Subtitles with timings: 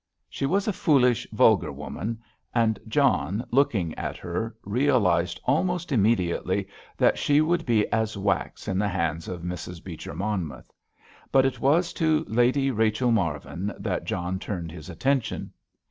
[0.27, 2.17] She was a foolish, vulgar woman,
[2.55, 8.79] and John, looking at her, realised almost immediately that she would be as wax in
[8.79, 9.83] the hands of Mrs.
[9.83, 10.71] Beecher Monmouth.
[11.31, 15.53] But it was to Lady Rachel Marvin that John turned his attention.